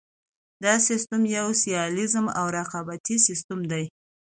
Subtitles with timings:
[0.63, 3.85] دا سیستم یو سیالیز او رقابتي سیستم دی.